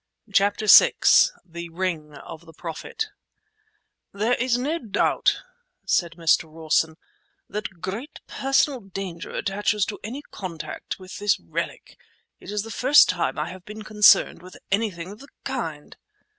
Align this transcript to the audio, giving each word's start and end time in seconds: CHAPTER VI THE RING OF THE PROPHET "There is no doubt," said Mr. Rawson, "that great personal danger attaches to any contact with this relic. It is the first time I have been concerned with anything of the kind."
CHAPTER 0.33 0.65
VI 0.65 0.93
THE 1.45 1.69
RING 1.69 2.15
OF 2.15 2.47
THE 2.47 2.53
PROPHET 2.53 3.09
"There 4.11 4.33
is 4.33 4.57
no 4.57 4.79
doubt," 4.79 5.43
said 5.85 6.13
Mr. 6.13 6.51
Rawson, 6.51 6.95
"that 7.47 7.81
great 7.81 8.19
personal 8.25 8.79
danger 8.79 9.29
attaches 9.29 9.85
to 9.85 9.99
any 10.03 10.23
contact 10.31 10.97
with 10.97 11.19
this 11.19 11.39
relic. 11.39 11.99
It 12.39 12.49
is 12.49 12.63
the 12.63 12.71
first 12.71 13.09
time 13.09 13.37
I 13.37 13.49
have 13.49 13.63
been 13.63 13.83
concerned 13.83 14.41
with 14.41 14.57
anything 14.71 15.11
of 15.11 15.19
the 15.19 15.27
kind." 15.43 15.95